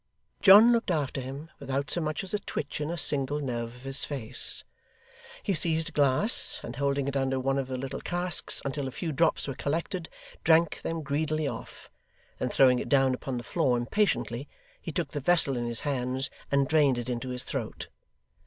[0.41, 3.83] John looked after him without so much as a twitch in a single nerve of
[3.83, 4.63] his face.
[5.43, 8.89] He seized a glass, and holding it under one of the little casks until a
[8.91, 10.09] few drops were collected,
[10.43, 11.91] drank them greedily off;
[12.39, 14.49] then throwing it down upon the floor impatiently,
[14.81, 17.87] he took the vessel in his hands and drained it into his throat.